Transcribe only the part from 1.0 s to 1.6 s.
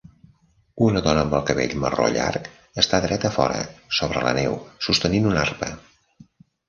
dona amb el